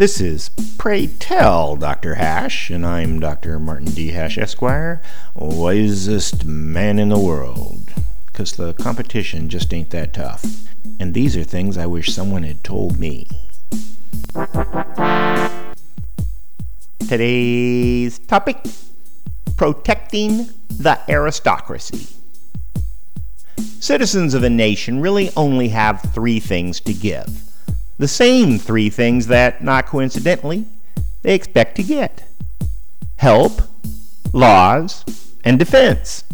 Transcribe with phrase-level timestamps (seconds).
[0.00, 2.14] This is Pray Tell Dr.
[2.14, 3.58] Hash, and I'm Dr.
[3.58, 4.12] Martin D.
[4.12, 5.02] Hash, Esquire,
[5.34, 7.92] wisest man in the world.
[8.24, 10.42] Because the competition just ain't that tough.
[10.98, 13.28] And these are things I wish someone had told me.
[17.06, 18.56] Today's topic
[19.58, 22.06] protecting the aristocracy.
[23.80, 27.49] Citizens of a nation really only have three things to give
[28.00, 30.64] the same three things that, not coincidentally,
[31.20, 32.24] they expect to get
[33.16, 33.60] help,
[34.32, 35.04] laws,
[35.44, 36.24] and defense.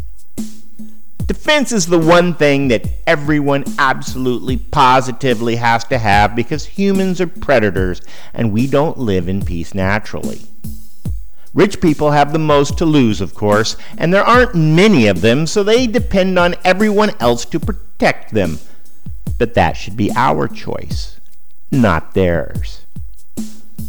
[1.26, 7.26] Defense is the one thing that everyone absolutely positively has to have because humans are
[7.26, 8.00] predators
[8.32, 10.42] and we don't live in peace naturally.
[11.52, 15.48] Rich people have the most to lose, of course, and there aren't many of them,
[15.48, 18.60] so they depend on everyone else to protect them.
[19.36, 21.16] But that should be our choice
[21.70, 22.82] not theirs.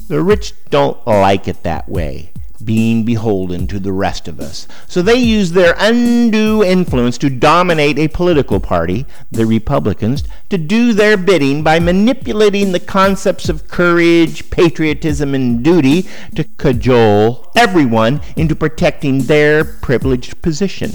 [0.08, 2.32] The rich don't like it that way,
[2.64, 4.68] being beholden to the rest of us.
[4.88, 10.94] So they use their undue influence to dominate a political party, the Republicans, to do
[10.94, 18.56] their bidding by manipulating the concepts of courage, patriotism, and duty to cajole everyone into
[18.56, 20.92] protecting their privileged position,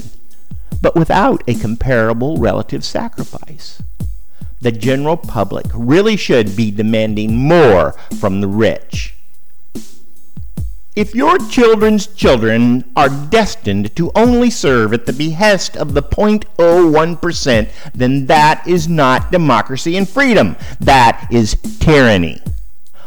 [0.81, 3.81] but without a comparable relative sacrifice
[4.63, 9.15] the general public really should be demanding more from the rich.
[10.95, 17.69] If your children's children are destined to only serve at the behest of the 0.01%,
[17.95, 20.55] then that is not democracy and freedom.
[20.79, 22.41] That is tyranny.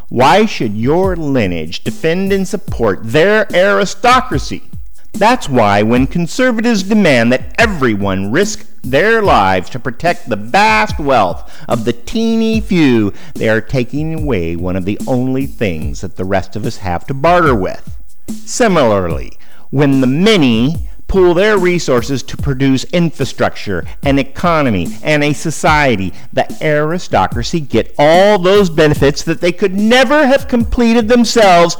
[0.09, 4.65] Why should your lineage defend and support their aristocracy?
[5.13, 11.53] That's why when conservatives demand that everyone risk their lives to protect the vast wealth
[11.69, 16.25] of the teeny few, they are taking away one of the only things that the
[16.25, 17.97] rest of us have to barter with.
[18.29, 19.33] Similarly,
[19.70, 26.47] when the many pool their resources to produce infrastructure, an economy, and a society, the
[26.61, 31.77] aristocracy get all those benefits that they could never have completed themselves,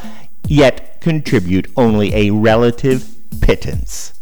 [0.47, 4.16] yet contribute only a relative pittance.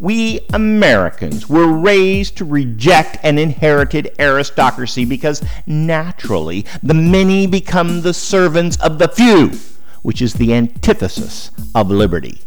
[0.00, 8.14] We Americans were raised to reject an inherited aristocracy because naturally the many become the
[8.14, 9.58] servants of the few,
[10.02, 12.42] which is the antithesis of liberty.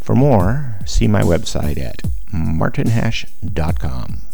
[0.00, 2.02] For more, see my website at
[2.32, 4.25] martinhash.com.